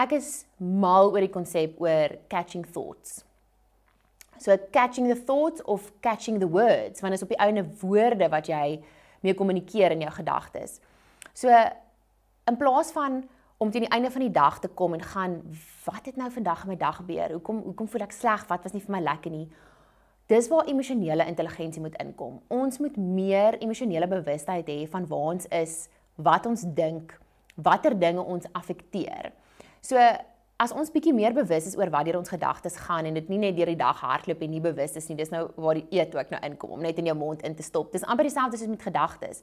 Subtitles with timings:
[0.00, 3.24] Ek is mal oor die konsep oor catching thoughts.
[4.40, 8.30] So catching the thoughts of catching the words, want dit is op die ouene woorde
[8.32, 8.80] wat jy
[9.20, 10.78] mee kommunikeer in jou gedagtes.
[11.36, 11.52] So
[12.48, 13.20] in plaas van
[13.60, 15.34] om teen die einde van die dag te kom en gaan
[15.84, 17.34] wat het nou vandag in my dag gebeur?
[17.36, 18.46] Hoekom hoekom voel ek sleg?
[18.48, 19.44] Wat was nie vir my lekker nie?
[20.32, 22.38] Dis waar emosionele intelligensie moet inkom.
[22.48, 25.76] Ons moet meer emosionele bewustheid hê van waar ons is,
[26.16, 27.12] wat ons dink,
[27.60, 29.32] watter dinge ons affekteer.
[29.80, 29.96] So
[30.60, 33.38] as ons bietjie meer bewus is oor wat deur ons gedagtes gaan en dit nie
[33.40, 36.12] net deur die dag hardloop en nie bewus is nie, dis nou waar die eet
[36.16, 37.92] ook nou inkom om net in jou mond in te stop.
[37.94, 39.40] Dis amper dieselfde soos met gedagtes.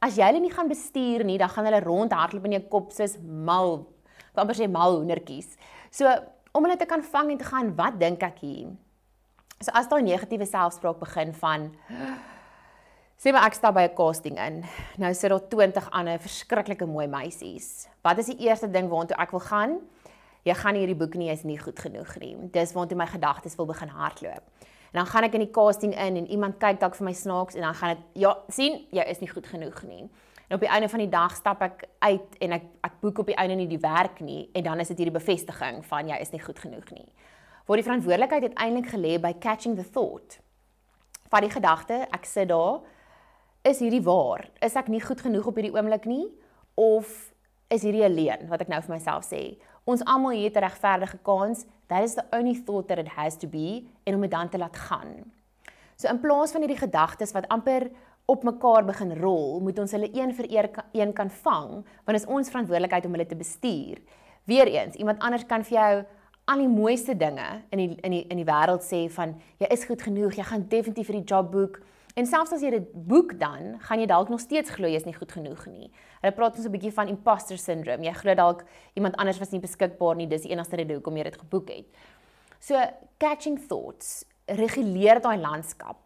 [0.00, 3.18] As jy hulle nie gaan bestuur nie, dan gaan hulle rondhardloop in jou kop soos
[3.20, 3.82] mal,
[4.38, 5.56] amper sê mal hoendertjies.
[5.90, 6.08] So
[6.54, 8.70] om hulle te kan vang en te gaan, wat dink ek hier?
[9.60, 11.72] So as daai negatiewe selfspraak begin van
[13.20, 14.64] sê maar ek stap by 'n casting in.
[14.96, 17.88] Nou sit daar 20 ander verskriklike mooi meisies.
[18.02, 19.80] Wat is die eerste ding waartoe ek wil gaan?
[20.44, 22.36] Jy gaan hierdie boek nie, jy's nie goed genoeg nie.
[22.50, 24.42] Dis waartoe my gedagtes wil begin hardloop.
[24.92, 27.54] En dan gaan ek in die casting in en iemand kyk dalk vir my snaaks
[27.54, 30.08] en dan gaan dit ja, sien, jy is nie goed genoeg nie.
[30.48, 33.26] En op die einde van die dag stap ek uit en ek ek boek op
[33.26, 36.32] die einde nie die werk nie en dan is dit hierdie bevestiging van jy is
[36.32, 37.12] nie goed genoeg nie
[37.70, 40.40] waar die verantwoordelikheid uiteindelik gelê by catching the thought.
[41.30, 42.80] Vat die gedagte, ek sit daar,
[43.62, 44.46] is hierdie waar?
[44.64, 46.26] Is ek nie goed genoeg op hierdie oomblik nie
[46.80, 47.08] of
[47.70, 49.58] is hierdie alleen wat ek nou vir myself sê?
[49.84, 51.66] Ons almal het 'n regverdige kans.
[51.88, 54.58] That is the only thought that it has to be en om dit dan te
[54.58, 55.32] laat gaan.
[55.96, 57.90] So in plaas van hierdie gedagtes wat amper
[58.24, 60.46] op mekaar begin rol, moet ons hulle een vir
[60.92, 63.98] een kan vang, want is ons verantwoordelikheid om hulle te bestuur.
[64.44, 66.04] Weereens, iemand anders kan vir jou
[66.44, 69.84] al die mooiste dinge in die in die in die wêreld sê van jy is
[69.84, 71.80] goed genoeg, jy gaan definitief vir die job boek.
[72.20, 75.06] En selfs as jy dit boek dan, gaan jy dalk nog steeds glo jy is
[75.08, 75.86] nie goed genoeg nie.
[76.20, 78.04] Hulle praat ons 'n bietjie van imposter syndrome.
[78.04, 81.22] Jy glo dalk iemand anders was nie beskikbaar nie, dis die enigste rede hoekom jy
[81.22, 81.86] dit geboek het.
[82.60, 82.76] So
[83.18, 85.96] catching thoughts reguleer daai landskap